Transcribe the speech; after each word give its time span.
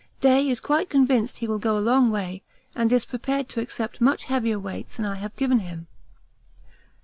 Day 0.19 0.49
is 0.49 0.59
quite 0.59 0.89
convinced 0.89 1.37
he 1.37 1.47
will 1.47 1.59
go 1.59 1.77
a 1.77 1.77
long 1.77 2.09
way 2.09 2.41
and 2.73 2.91
is 2.91 3.05
prepared 3.05 3.47
to 3.49 3.59
accept 3.61 4.01
much 4.01 4.23
heavier 4.23 4.57
weights 4.57 4.95
than 4.97 5.05
I 5.05 5.13
have 5.13 5.35
given 5.35 5.59
him. 5.59 5.85